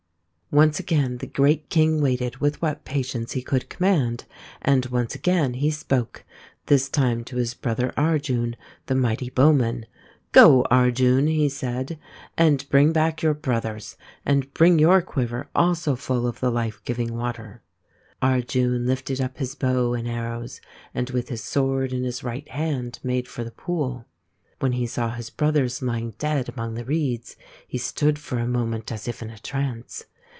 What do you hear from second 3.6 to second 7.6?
command, and once again he spoke, this time to his